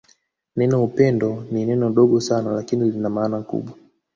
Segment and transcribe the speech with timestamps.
[0.61, 3.73] Neno upendo ni neno dogo sana lakini lina maana kubwa